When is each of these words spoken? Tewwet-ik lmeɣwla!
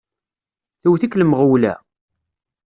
Tewwet-ik 0.81 1.17
lmeɣwla! 1.21 1.73